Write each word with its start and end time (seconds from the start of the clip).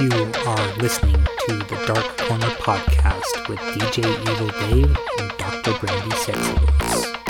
You 0.00 0.10
are 0.46 0.76
listening 0.78 1.24
to 1.46 1.54
the 1.56 1.84
Dark 1.86 2.18
Corner 2.18 2.50
Podcast 2.56 3.48
with 3.48 3.60
DJ 3.60 4.04
Evil 4.28 4.48
Dave 4.68 4.96
and 5.20 5.38
Dr. 5.38 5.78
Brandy 5.78 6.16
Sexy 6.16 7.23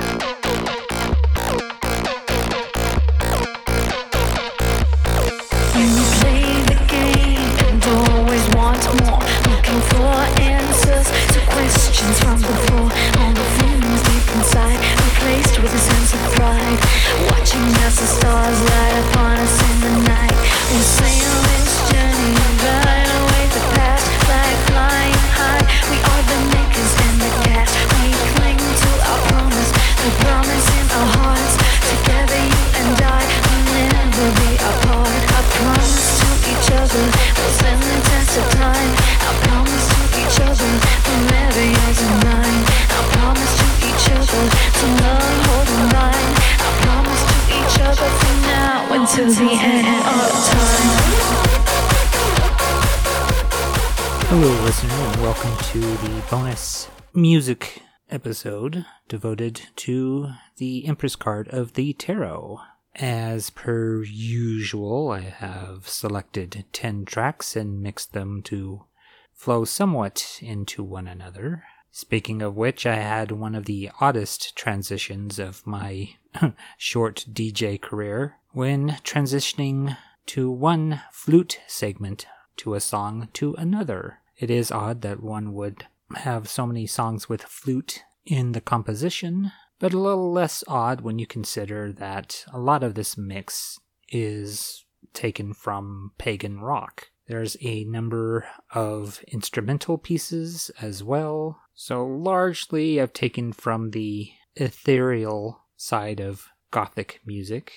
episode 58.25 58.83
devoted 59.07 59.61
to 59.75 60.29
the 60.57 60.87
Empress 60.87 61.15
card 61.15 61.47
of 61.49 61.73
the 61.73 61.93
Tarot. 61.93 62.59
As 62.95 63.51
per 63.51 64.01
usual, 64.01 65.11
I 65.11 65.19
have 65.19 65.87
selected 65.87 66.65
10 66.73 67.05
tracks 67.05 67.55
and 67.55 67.83
mixed 67.83 68.13
them 68.13 68.41
to 68.45 68.85
flow 69.31 69.63
somewhat 69.63 70.39
into 70.41 70.81
one 70.81 71.07
another. 71.07 71.65
Speaking 71.91 72.41
of 72.41 72.55
which, 72.55 72.87
I 72.87 72.95
had 72.95 73.31
one 73.31 73.53
of 73.53 73.65
the 73.65 73.91
oddest 74.01 74.55
transitions 74.55 75.37
of 75.37 75.67
my 75.67 76.15
short 76.79 77.27
DJ 77.31 77.79
career 77.79 78.37
when 78.53 78.97
transitioning 79.03 79.97
to 80.25 80.49
one 80.49 81.03
flute 81.11 81.59
segment 81.67 82.25
to 82.57 82.73
a 82.73 82.79
song 82.79 83.29
to 83.33 83.53
another. 83.53 84.17
It 84.39 84.49
is 84.49 84.71
odd 84.71 85.03
that 85.03 85.21
one 85.21 85.53
would 85.53 85.85
have 86.15 86.49
so 86.49 86.65
many 86.65 86.87
songs 86.87 87.29
with 87.29 87.43
flute 87.43 88.03
in 88.25 88.51
the 88.53 88.61
composition, 88.61 89.51
but 89.79 89.93
a 89.93 89.99
little 89.99 90.31
less 90.31 90.63
odd 90.67 91.01
when 91.01 91.19
you 91.19 91.27
consider 91.27 91.91
that 91.93 92.45
a 92.51 92.59
lot 92.59 92.83
of 92.83 92.95
this 92.95 93.17
mix 93.17 93.79
is 94.09 94.85
taken 95.13 95.53
from 95.53 96.11
pagan 96.17 96.59
rock. 96.59 97.09
There's 97.27 97.57
a 97.61 97.83
number 97.85 98.45
of 98.71 99.23
instrumental 99.27 99.97
pieces 99.97 100.69
as 100.81 101.03
well, 101.03 101.59
so 101.73 102.05
largely 102.05 103.01
I've 103.01 103.13
taken 103.13 103.51
from 103.51 103.91
the 103.91 104.29
ethereal 104.55 105.61
side 105.75 106.19
of 106.19 106.47
Gothic 106.71 107.21
music, 107.25 107.73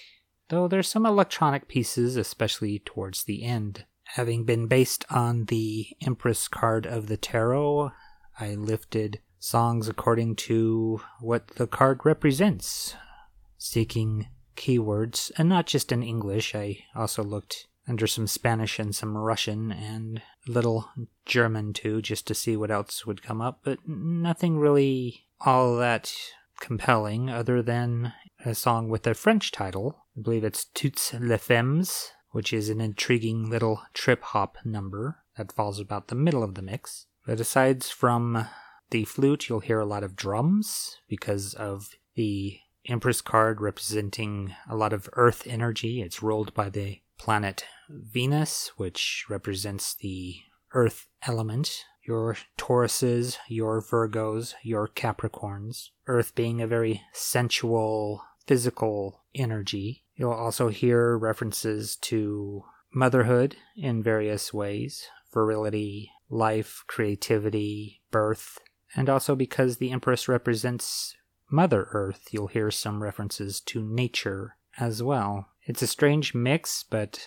though 0.48 0.68
there's 0.68 0.88
some 0.88 1.06
electronic 1.06 1.68
pieces, 1.68 2.16
especially 2.16 2.78
towards 2.80 3.24
the 3.24 3.44
end. 3.44 3.84
Having 4.14 4.44
been 4.44 4.66
based 4.66 5.04
on 5.10 5.46
the 5.46 5.88
Empress 6.04 6.48
card 6.48 6.86
of 6.86 7.06
the 7.06 7.16
tarot, 7.16 7.92
I 8.38 8.54
lifted 8.54 9.20
songs 9.38 9.88
according 9.88 10.36
to 10.36 11.00
what 11.20 11.48
the 11.56 11.66
card 11.66 12.00
represents, 12.04 12.94
seeking 13.56 14.28
keywords, 14.56 15.30
and 15.38 15.48
not 15.48 15.66
just 15.66 15.92
in 15.92 16.02
English. 16.02 16.54
I 16.54 16.84
also 16.94 17.22
looked 17.22 17.66
under 17.88 18.06
some 18.06 18.26
Spanish 18.26 18.78
and 18.78 18.94
some 18.94 19.16
Russian 19.16 19.72
and 19.72 20.20
a 20.46 20.50
little 20.50 20.90
German 21.24 21.72
too, 21.72 22.02
just 22.02 22.26
to 22.26 22.34
see 22.34 22.56
what 22.56 22.70
else 22.70 23.06
would 23.06 23.22
come 23.22 23.40
up, 23.40 23.60
but 23.62 23.78
nothing 23.86 24.58
really 24.58 25.26
all 25.40 25.76
that 25.76 26.12
compelling 26.60 27.30
other 27.30 27.62
than 27.62 28.12
a 28.44 28.54
song 28.54 28.88
with 28.88 29.06
a 29.06 29.14
French 29.14 29.52
title. 29.52 30.04
I 30.16 30.20
believe 30.20 30.44
it's 30.44 30.66
Toutes 30.66 31.14
les 31.18 31.38
Femmes, 31.38 32.10
which 32.30 32.52
is 32.52 32.68
an 32.68 32.80
intriguing 32.80 33.48
little 33.48 33.82
trip 33.94 34.22
hop 34.22 34.58
number 34.64 35.18
that 35.36 35.52
falls 35.52 35.80
about 35.80 36.08
the 36.08 36.14
middle 36.14 36.42
of 36.42 36.54
the 36.54 36.62
mix. 36.62 37.06
But 37.26 37.40
aside 37.40 37.84
from 37.84 38.46
the 38.90 39.04
flute, 39.04 39.48
you'll 39.48 39.60
hear 39.60 39.80
a 39.80 39.86
lot 39.86 40.02
of 40.02 40.16
drums 40.16 40.98
because 41.08 41.54
of 41.54 41.90
the 42.14 42.58
Empress 42.86 43.20
card 43.20 43.60
representing 43.60 44.54
a 44.68 44.74
lot 44.74 44.92
of 44.92 45.10
earth 45.12 45.46
energy. 45.46 46.00
It's 46.00 46.22
ruled 46.22 46.54
by 46.54 46.70
the 46.70 47.00
planet 47.18 47.64
Venus, 47.90 48.72
which 48.76 49.26
represents 49.28 49.94
the 49.94 50.36
earth 50.72 51.06
element. 51.22 51.84
Your 52.06 52.38
Tauruses, 52.56 53.36
your 53.48 53.82
Virgos, 53.82 54.54
your 54.62 54.88
Capricorns. 54.88 55.90
Earth 56.06 56.34
being 56.34 56.62
a 56.62 56.66
very 56.66 57.02
sensual, 57.12 58.22
physical 58.46 59.24
energy. 59.34 60.04
You'll 60.16 60.32
also 60.32 60.68
hear 60.68 61.18
references 61.18 61.96
to 61.96 62.64
motherhood 62.94 63.56
in 63.76 64.02
various 64.02 64.54
ways 64.54 65.06
virility, 65.30 66.10
life, 66.30 66.82
creativity, 66.86 68.00
birth, 68.10 68.58
and 68.94 69.08
also 69.08 69.34
because 69.34 69.76
the 69.76 69.90
Empress 69.90 70.28
represents 70.28 71.16
Mother 71.50 71.88
Earth, 71.92 72.28
you'll 72.30 72.48
hear 72.48 72.70
some 72.70 73.02
references 73.02 73.60
to 73.62 73.82
nature 73.82 74.56
as 74.78 75.02
well. 75.02 75.48
It's 75.64 75.82
a 75.82 75.86
strange 75.86 76.34
mix, 76.34 76.84
but 76.88 77.26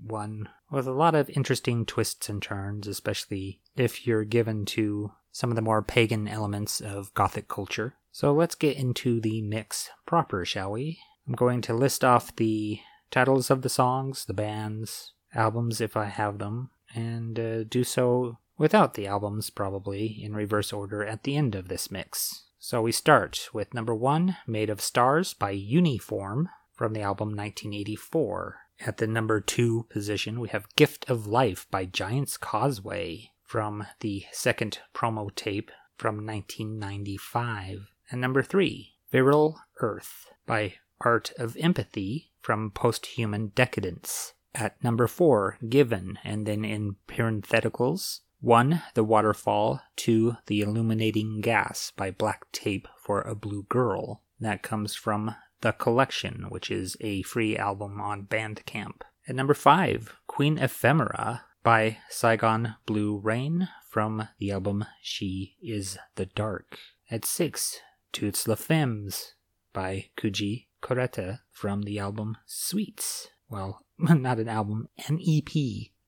one 0.00 0.48
with 0.70 0.86
a 0.86 0.92
lot 0.92 1.14
of 1.14 1.30
interesting 1.30 1.84
twists 1.84 2.28
and 2.28 2.42
turns, 2.42 2.86
especially 2.86 3.60
if 3.76 4.06
you're 4.06 4.24
given 4.24 4.64
to 4.64 5.12
some 5.30 5.50
of 5.50 5.56
the 5.56 5.62
more 5.62 5.82
pagan 5.82 6.28
elements 6.28 6.80
of 6.80 7.12
Gothic 7.14 7.48
culture. 7.48 7.94
So 8.10 8.32
let's 8.32 8.54
get 8.54 8.76
into 8.76 9.20
the 9.20 9.40
mix 9.42 9.90
proper, 10.06 10.44
shall 10.44 10.72
we? 10.72 10.98
I'm 11.26 11.34
going 11.34 11.62
to 11.62 11.74
list 11.74 12.04
off 12.04 12.34
the 12.36 12.80
titles 13.10 13.50
of 13.50 13.62
the 13.62 13.68
songs, 13.68 14.24
the 14.24 14.34
bands, 14.34 15.12
albums 15.34 15.80
if 15.80 15.96
I 15.96 16.06
have 16.06 16.38
them, 16.38 16.70
and 16.94 17.38
uh, 17.38 17.64
do 17.64 17.84
so 17.84 18.38
without 18.58 18.94
the 18.94 19.06
albums, 19.06 19.50
probably 19.50 20.06
in 20.22 20.34
reverse 20.34 20.72
order 20.72 21.04
at 21.04 21.24
the 21.24 21.36
end 21.36 21.54
of 21.54 21.68
this 21.68 21.90
mix. 21.90 22.44
So 22.58 22.82
we 22.82 22.92
start 22.92 23.48
with 23.52 23.74
number 23.74 23.94
one, 23.94 24.36
Made 24.46 24.70
of 24.70 24.80
Stars 24.80 25.34
by 25.34 25.50
Uniform 25.50 26.48
from 26.74 26.92
the 26.92 27.02
album 27.02 27.28
1984. 27.30 28.58
At 28.86 28.98
the 28.98 29.06
number 29.06 29.40
two 29.40 29.86
position, 29.90 30.40
we 30.40 30.48
have 30.48 30.74
Gift 30.76 31.08
of 31.08 31.26
Life 31.26 31.66
by 31.70 31.84
Giant's 31.84 32.36
Causeway 32.36 33.30
from 33.42 33.86
the 34.00 34.24
second 34.32 34.78
promo 34.94 35.34
tape 35.34 35.70
from 35.96 36.26
1995. 36.26 37.92
And 38.10 38.20
number 38.20 38.42
three, 38.42 38.94
Virile 39.10 39.60
Earth 39.80 40.26
by 40.46 40.74
Art 41.00 41.32
of 41.38 41.56
Empathy 41.58 42.30
from 42.40 42.70
Posthuman 42.70 43.54
Decadence. 43.54 44.34
At 44.54 44.82
number 44.82 45.06
four, 45.06 45.58
Given, 45.68 46.18
and 46.24 46.46
then 46.46 46.64
in 46.64 46.96
parentheticals, 47.08 48.20
1. 48.42 48.82
The 48.94 49.04
Waterfall, 49.04 49.80
2. 49.94 50.36
The 50.46 50.62
Illuminating 50.62 51.40
Gas 51.40 51.92
by 51.94 52.10
Black 52.10 52.50
Tape 52.50 52.88
for 52.98 53.20
a 53.20 53.36
Blue 53.36 53.62
Girl. 53.68 54.20
That 54.40 54.64
comes 54.64 54.96
from 54.96 55.36
The 55.60 55.70
Collection, 55.70 56.46
which 56.48 56.68
is 56.68 56.96
a 57.00 57.22
free 57.22 57.56
album 57.56 58.00
on 58.00 58.26
Bandcamp. 58.26 59.02
At 59.28 59.36
number 59.36 59.54
5, 59.54 60.16
Queen 60.26 60.58
Ephemeria 60.58 61.42
by 61.62 61.98
Saigon 62.10 62.74
Blue 62.84 63.16
Rain 63.16 63.68
from 63.88 64.26
the 64.38 64.50
album 64.50 64.86
She 65.00 65.54
Is 65.62 65.96
the 66.16 66.26
Dark. 66.26 66.80
At 67.12 67.24
6, 67.24 67.78
Toutes 68.12 68.48
les 68.48 68.56
Femmes 68.56 69.34
by 69.72 70.06
Fuji 70.20 70.66
Kureta 70.82 71.38
from 71.52 71.82
the 71.82 72.00
album 72.00 72.36
Sweets. 72.44 73.28
Well, 73.48 73.84
not 73.98 74.40
an 74.40 74.48
album, 74.48 74.88
an 75.06 75.20
EP. 75.24 75.54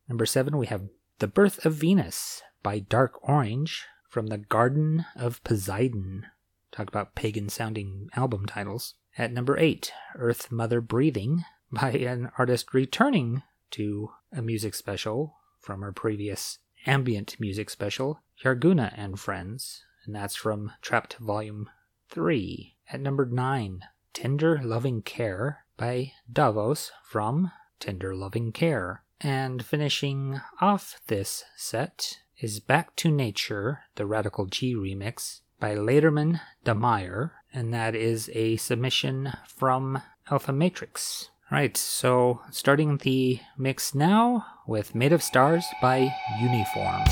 Number 0.09 0.26
7, 0.26 0.59
we 0.59 0.67
have 0.67 0.88
The 1.20 1.28
Birth 1.28 1.64
of 1.64 1.75
Venus 1.75 2.43
by 2.64 2.81
Dark 2.81 3.28
Orange 3.28 3.87
from 4.08 4.26
the 4.26 4.38
Garden 4.38 5.06
of 5.14 5.43
Poseidon. 5.44 6.26
Talk 6.72 6.88
about 6.88 7.14
pagan 7.14 7.49
sounding 7.49 8.08
album 8.16 8.46
titles. 8.46 8.94
At 9.16 9.32
number 9.32 9.56
8, 9.56 9.93
Earth 10.16 10.50
Mother 10.50 10.81
Breathing 10.81 11.44
by 11.70 11.90
an 11.93 12.32
artist 12.37 12.75
returning 12.75 13.44
to 13.70 14.11
a 14.32 14.43
music 14.43 14.75
special 14.75 15.37
from 15.61 15.82
her 15.82 15.93
previous 15.93 16.58
ambient 16.84 17.38
music 17.38 17.70
special, 17.70 18.20
Jarguna 18.43 18.93
and 18.96 19.19
Friends, 19.19 19.84
and 20.05 20.16
that's 20.16 20.34
from 20.34 20.72
Trapped 20.82 21.14
Volume 21.19 21.70
3. 22.08 22.75
At 22.90 23.00
number 23.00 23.25
9, 23.25 23.84
Tender 24.12 24.61
Loving 24.64 25.00
Care 25.00 25.64
by 25.76 26.12
Davos 26.31 26.90
from 27.05 27.52
Tender 27.78 28.16
Loving 28.16 28.50
Care. 28.50 29.04
And 29.25 29.65
finishing 29.65 30.43
off 30.61 31.00
this 31.06 31.44
set 31.56 32.21
is 32.38 32.61
Back 32.61 32.94
to 32.97 33.11
Nature, 33.11 33.81
the 33.94 34.05
Radical 34.05 34.44
G 34.44 34.75
remix 34.75 35.41
by 35.59 35.75
Lederman 35.75 36.43
De 36.62 36.75
Meyer, 36.75 37.32
and 37.50 37.73
that 37.73 37.94
is 37.94 38.31
a 38.35 38.56
submission 38.56 39.32
from 39.49 40.03
Alfa 40.31 40.53
Matrix. 40.53 41.31
Right, 41.50 41.75
so 41.75 42.43
starting 42.50 42.99
the 42.99 43.41
mix 43.56 43.94
now 43.94 44.44
with 44.67 44.94
Made 44.94 45.15
of 45.15 45.23
Stars 45.23 45.65
by 45.81 46.15
Uniform. 46.38 47.05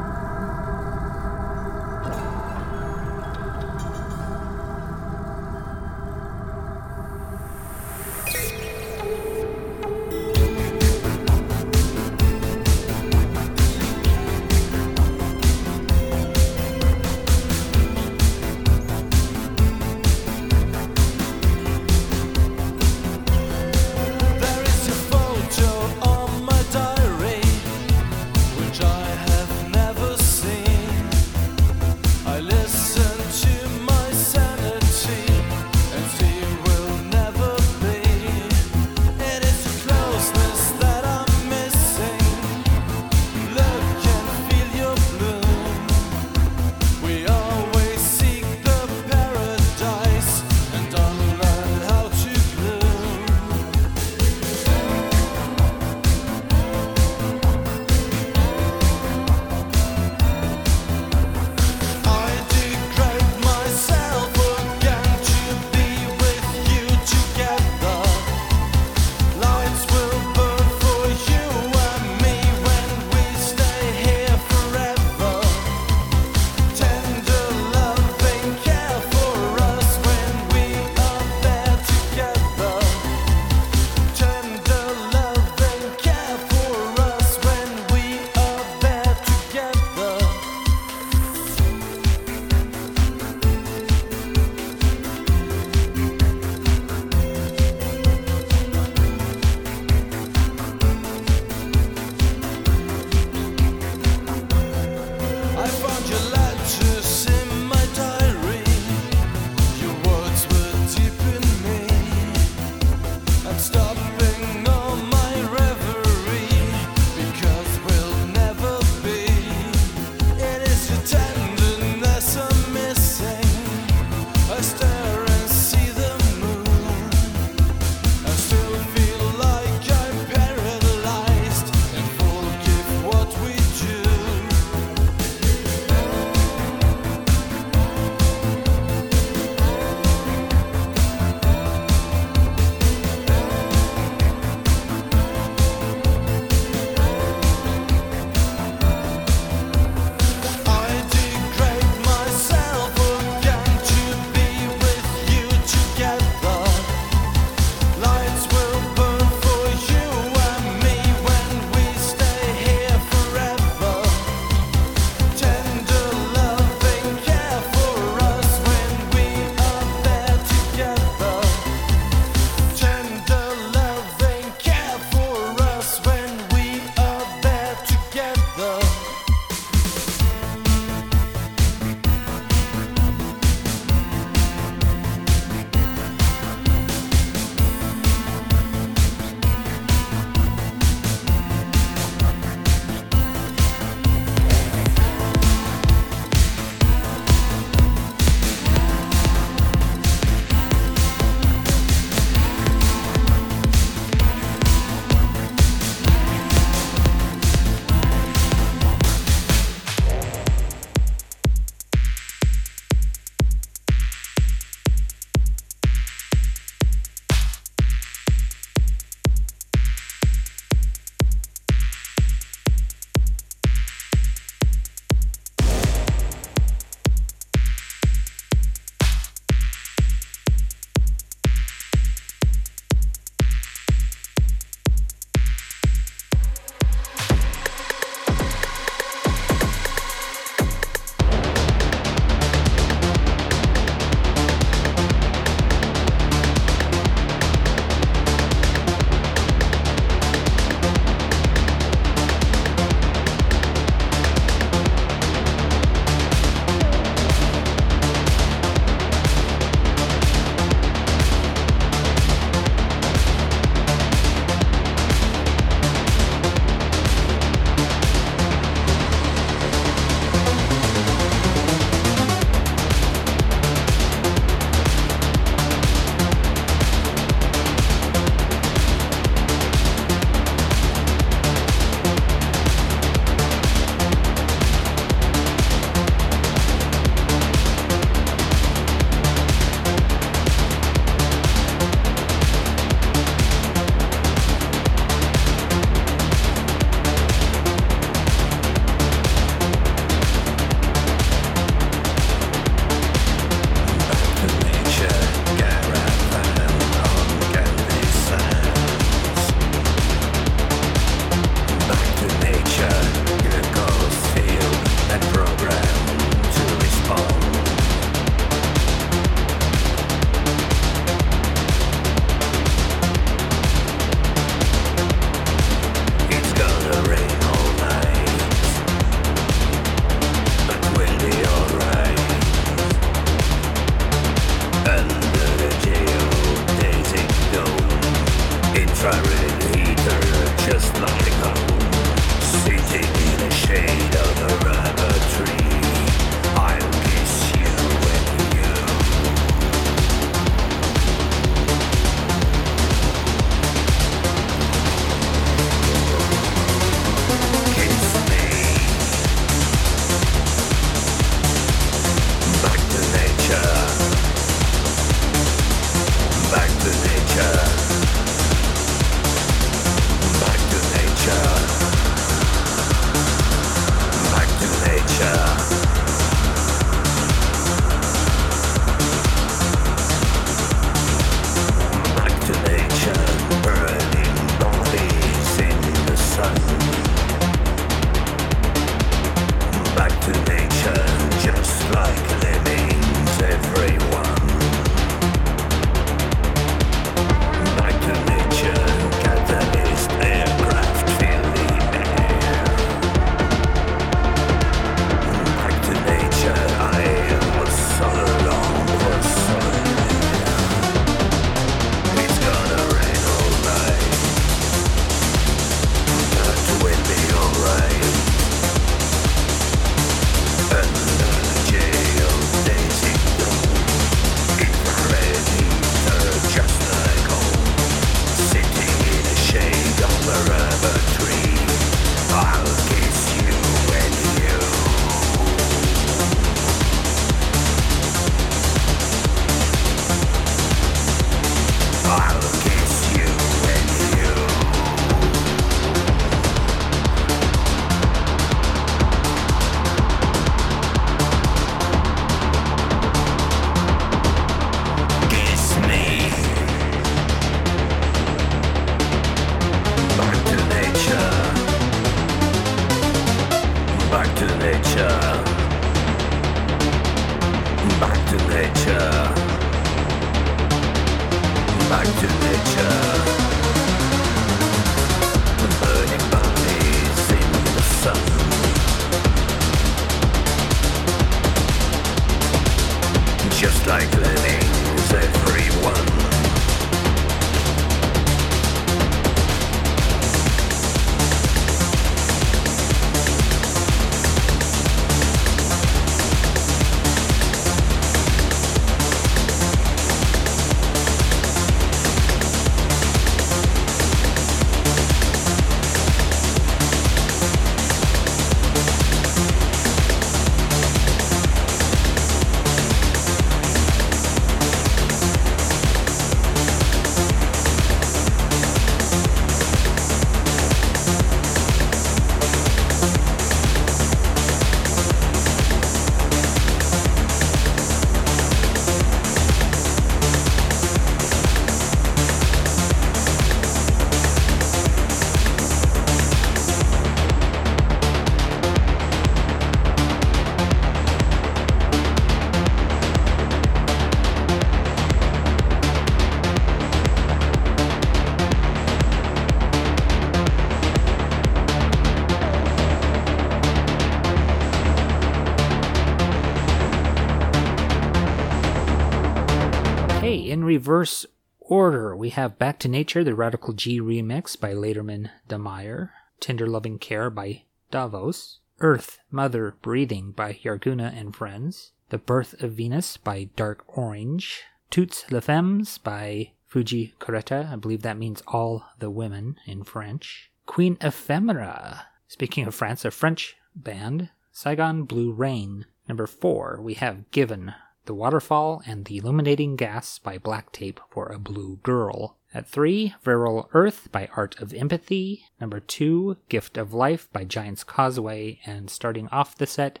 Order, 561.72 562.14
we 562.14 562.28
have 562.28 562.58
Back 562.58 562.78
to 562.80 562.88
Nature, 562.88 563.24
the 563.24 563.34
Radical 563.34 563.72
G 563.72 563.98
remix 563.98 564.60
by 564.60 564.74
Laterman 564.74 565.30
Demeyer, 565.48 566.10
Tender 566.38 566.66
Loving 566.66 566.98
Care 566.98 567.30
by 567.30 567.62
Davos, 567.90 568.58
Earth, 568.80 569.20
Mother, 569.30 569.74
Breathing 569.80 570.32
by 570.32 570.52
Jarguna 570.52 571.18
and 571.18 571.34
Friends, 571.34 571.92
The 572.10 572.18
Birth 572.18 572.62
of 572.62 572.72
Venus 572.72 573.16
by 573.16 573.48
Dark 573.56 573.86
Orange, 573.96 574.64
Toutes 574.90 575.24
les 575.30 575.40
Femmes 575.40 575.96
by 575.96 576.52
Fuji 576.66 577.14
Kureta, 577.18 577.72
I 577.72 577.76
believe 577.76 578.02
that 578.02 578.18
means 578.18 578.42
all 578.46 578.84
the 578.98 579.08
women 579.08 579.56
in 579.64 579.82
French, 579.82 580.50
Queen 580.66 580.96
Ephemeria, 580.96 582.02
speaking 582.28 582.66
of 582.66 582.74
France, 582.74 583.02
a 583.06 583.10
French 583.10 583.56
band, 583.74 584.28
Saigon 584.50 585.04
Blue 585.04 585.32
Rain. 585.32 585.86
Number 586.06 586.26
four, 586.26 586.80
we 586.82 586.92
have 586.94 587.30
Given, 587.30 587.72
The 588.06 588.14
Waterfall 588.14 588.82
and 588.84 589.04
the 589.04 589.18
Illuminating 589.18 589.76
Gas 589.76 590.18
by 590.18 590.36
Black 590.36 590.72
Tape 590.72 591.00
for 591.10 591.26
a 591.28 591.38
Blue 591.38 591.78
Girl. 591.84 592.36
At 592.52 592.66
three, 592.66 593.14
Virile 593.22 593.68
Earth 593.72 594.08
by 594.10 594.28
Art 594.36 594.60
of 594.60 594.74
Empathy. 594.74 595.44
Number 595.60 595.80
two, 595.80 596.36
Gift 596.48 596.76
of 596.76 596.92
Life 596.92 597.28
by 597.32 597.44
Giant's 597.44 597.84
Causeway. 597.84 598.58
And 598.66 598.90
starting 598.90 599.28
off 599.28 599.56
the 599.56 599.66
set, 599.66 600.00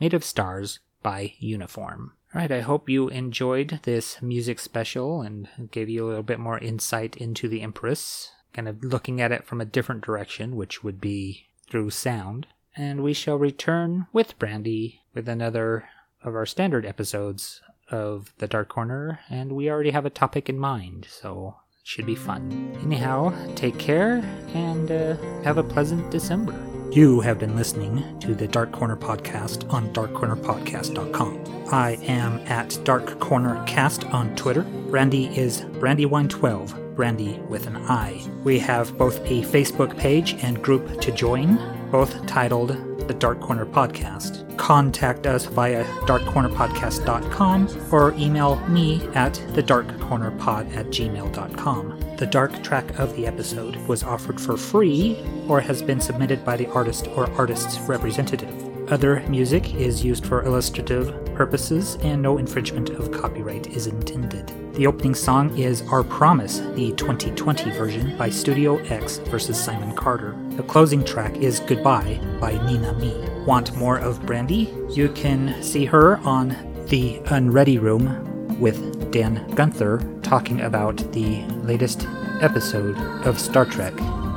Made 0.00 0.14
of 0.14 0.24
Stars 0.24 0.80
by 1.02 1.34
Uniform. 1.38 2.14
Alright, 2.34 2.50
I 2.50 2.60
hope 2.60 2.88
you 2.88 3.08
enjoyed 3.08 3.80
this 3.82 4.22
music 4.22 4.58
special 4.58 5.20
and 5.20 5.48
gave 5.70 5.90
you 5.90 6.06
a 6.06 6.08
little 6.08 6.22
bit 6.22 6.40
more 6.40 6.58
insight 6.58 7.16
into 7.16 7.48
the 7.48 7.60
Empress. 7.60 8.32
Kind 8.54 8.66
of 8.66 8.82
looking 8.82 9.20
at 9.20 9.32
it 9.32 9.44
from 9.44 9.60
a 9.60 9.66
different 9.66 10.02
direction, 10.02 10.56
which 10.56 10.82
would 10.82 11.00
be 11.00 11.48
through 11.68 11.90
sound. 11.90 12.46
And 12.74 13.02
we 13.02 13.12
shall 13.12 13.36
return 13.36 14.06
with 14.12 14.38
Brandy 14.38 15.02
with 15.12 15.28
another 15.28 15.84
of 16.24 16.34
our 16.34 16.46
standard 16.46 16.86
episodes 16.86 17.60
of 17.90 18.32
The 18.38 18.48
Dark 18.48 18.68
Corner, 18.68 19.20
and 19.28 19.52
we 19.52 19.70
already 19.70 19.90
have 19.90 20.06
a 20.06 20.10
topic 20.10 20.48
in 20.48 20.58
mind, 20.58 21.06
so 21.08 21.56
it 21.80 21.86
should 21.86 22.06
be 22.06 22.14
fun. 22.14 22.76
Anyhow, 22.82 23.32
take 23.54 23.78
care 23.78 24.18
and 24.54 24.90
uh, 24.90 25.16
have 25.42 25.58
a 25.58 25.62
pleasant 25.64 26.10
December. 26.10 26.54
You 26.92 27.20
have 27.20 27.38
been 27.38 27.56
listening 27.56 28.18
to 28.20 28.34
the 28.34 28.46
Dark 28.46 28.70
Corner 28.70 28.96
Podcast 28.96 29.72
on 29.72 29.92
darkcornerpodcast.com. 29.94 31.68
I 31.72 31.92
am 32.02 32.38
at 32.40 32.78
Dark 32.84 33.18
Corner 33.18 33.64
Cast 33.66 34.04
on 34.06 34.36
Twitter. 34.36 34.62
Brandy 34.90 35.26
is 35.34 35.62
Brandywine12, 35.62 36.94
Brandy 36.94 37.38
with 37.48 37.66
an 37.66 37.76
I. 37.76 38.22
We 38.44 38.58
have 38.58 38.98
both 38.98 39.20
a 39.20 39.40
Facebook 39.40 39.96
page 39.96 40.34
and 40.42 40.62
group 40.62 41.00
to 41.00 41.10
join, 41.12 41.56
both 41.90 42.26
titled 42.26 42.72
The 43.08 43.14
Dark 43.14 43.40
Corner 43.40 43.66
Podcast. 43.66 44.56
Contact 44.56 45.26
us 45.26 45.46
via 45.46 45.84
darkcornerpodcast.com 46.06 47.88
or 47.92 48.12
email 48.14 48.56
me 48.68 49.06
at 49.14 49.34
thedarkcornerpod 49.34 50.76
at 50.76 50.86
gmail.com. 50.86 52.00
The 52.16 52.26
dark 52.26 52.62
track 52.62 52.98
of 52.98 53.16
the 53.16 53.26
episode 53.26 53.76
was 53.88 54.02
offered 54.04 54.40
for 54.40 54.56
free 54.56 55.18
or 55.48 55.60
has 55.60 55.82
been 55.82 56.00
submitted 56.00 56.44
by 56.44 56.56
the 56.56 56.68
artist 56.68 57.08
or 57.08 57.28
artist's 57.32 57.78
representative. 57.80 58.61
Other 58.88 59.20
music 59.28 59.74
is 59.74 60.04
used 60.04 60.26
for 60.26 60.42
illustrative 60.44 61.24
purposes 61.34 61.96
and 62.02 62.20
no 62.20 62.38
infringement 62.38 62.90
of 62.90 63.10
copyright 63.12 63.68
is 63.68 63.86
intended. 63.86 64.52
The 64.74 64.86
opening 64.86 65.14
song 65.14 65.56
is 65.56 65.82
Our 65.82 66.02
Promise, 66.02 66.58
the 66.74 66.92
2020 66.92 67.70
version 67.72 68.16
by 68.18 68.28
Studio 68.28 68.78
X 68.84 69.18
versus 69.18 69.62
Simon 69.62 69.94
Carter. 69.94 70.36
The 70.56 70.62
closing 70.62 71.04
track 71.04 71.36
is 71.36 71.60
Goodbye 71.60 72.20
by 72.40 72.52
Nina 72.66 72.92
Me. 72.94 73.14
Want 73.46 73.74
more 73.76 73.98
of 73.98 74.24
Brandy? 74.26 74.74
You 74.90 75.08
can 75.10 75.62
see 75.62 75.84
her 75.84 76.18
on 76.18 76.56
The 76.86 77.20
Unready 77.26 77.78
Room 77.78 78.58
with 78.60 79.10
Dan 79.10 79.48
Gunther 79.54 80.20
talking 80.22 80.62
about 80.62 80.96
the 81.12 81.42
latest 81.62 82.06
episode 82.40 82.96
of 83.26 83.38
Star 83.38 83.64
Trek 83.64 83.94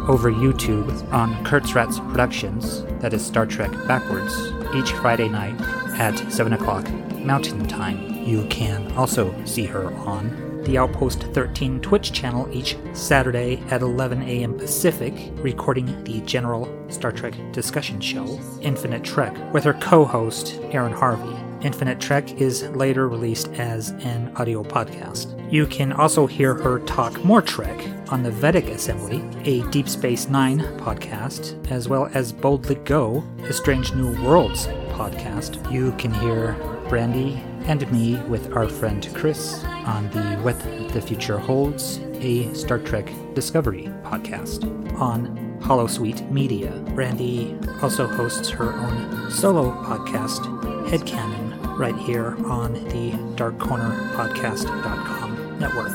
over 0.07 0.31
YouTube 0.31 1.11
on 1.11 1.33
Kurtzratz 1.43 1.97
Productions, 2.09 2.83
that 3.06 3.14
is 3.14 3.24
Star 3.24 3.45
Trek 3.45 3.70
backwards, 3.88 4.51
each 4.76 4.91
Friday 4.93 5.30
night 5.30 5.53
at 5.99 6.18
7 6.34 6.53
o'clock 6.53 6.89
Mountain 7.20 7.68
Time. 7.68 8.26
You 8.26 8.47
can 8.47 8.91
also 8.93 9.32
see 9.45 9.66
her 9.66 9.93
on 9.93 10.64
the 10.64 10.80
Outpost 10.80 11.22
13 11.22 11.82
Twitch 11.82 12.12
channel 12.14 12.49
each 12.51 12.76
Saturday 12.93 13.62
at 13.70 13.84
11 13.84 14.24
a.m. 14.24 14.58
Pacific, 14.58 15.14
recording 15.36 16.03
the 16.03 16.22
general 16.22 16.68
Star 16.89 17.12
Trek 17.12 17.36
discussion 17.51 18.01
show, 18.01 18.39
Infinite 18.62 19.03
Trek, 19.03 19.38
with 19.53 19.66
her 19.66 19.74
co 19.74 20.03
host, 20.03 20.60
Aaron 20.72 20.91
Harvey. 20.91 21.44
Infinite 21.66 21.99
Trek 21.99 22.39
is 22.39 22.61
later 22.70 23.09
released 23.09 23.47
as 23.53 23.89
an 23.89 24.32
audio 24.36 24.63
podcast. 24.63 25.34
You 25.51 25.66
can 25.66 25.91
also 25.91 26.28
hear 26.28 26.53
her 26.53 26.78
talk 26.82 27.26
more 27.26 27.41
Trek 27.41 27.76
on 28.09 28.22
the 28.22 28.30
Vedek 28.30 28.70
Assembly, 28.70 29.24
a 29.45 29.68
Deep 29.72 29.89
Space 29.89 30.30
Nine 30.30 30.59
podcast, 30.78 31.72
as 31.72 31.89
well 31.89 32.07
as 32.13 32.32
Boldly 32.32 32.76
Go, 32.76 33.24
a 33.45 33.51
Strange 33.51 33.95
New 33.95 34.11
Worlds 34.24 34.68
podcast. 34.89 35.72
You 35.72 35.91
can 35.93 36.13
hear 36.13 36.53
Brandy 36.88 37.41
and 37.66 37.91
me 37.91 38.22
with 38.28 38.55
our 38.55 38.70
friend 38.70 39.09
Chris 39.16 39.63
on 39.63 40.07
the 40.11 40.22
What 40.43 40.59
the 40.93 41.01
Future 41.01 41.39
Holds, 41.39 41.97
a 42.20 42.53
Star 42.53 42.78
Trek 42.78 43.11
Discovery 43.34 43.91
podcast 44.03 44.63
on 44.99 45.36
Holosuite 45.61 46.30
Media. 46.30 46.70
Brandy 46.93 47.57
also 47.82 48.05
hosts 48.05 48.49
her 48.49 48.72
own 48.72 49.32
solo 49.32 49.72
podcast, 49.84 50.41
Headcanon, 50.89 51.44
right 51.78 51.95
here 51.95 52.36
on 52.45 52.73
the 52.73 53.11
darkcornerpodcast.com 53.36 55.59
network. 55.59 55.91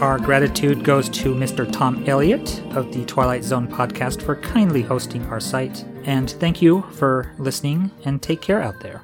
Our 0.00 0.18
gratitude 0.18 0.84
goes 0.84 1.08
to 1.10 1.34
Mr. 1.34 1.70
Tom 1.70 2.02
Elliott 2.06 2.60
of 2.74 2.92
the 2.92 3.04
Twilight 3.04 3.44
Zone 3.44 3.68
podcast 3.68 4.22
for 4.22 4.36
kindly 4.36 4.82
hosting 4.82 5.24
our 5.26 5.40
site. 5.40 5.84
And 6.04 6.30
thank 6.30 6.60
you 6.60 6.82
for 6.92 7.32
listening 7.38 7.90
and 8.04 8.20
take 8.20 8.42
care 8.42 8.60
out 8.60 8.80
there. 8.80 9.02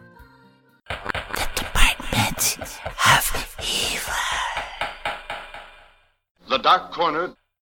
The 6.48 6.58
Dark 6.58 6.92
Corner 6.92 7.34